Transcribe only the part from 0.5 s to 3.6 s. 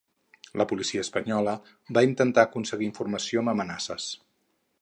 La policia espanyola va intentar aconseguir informació amb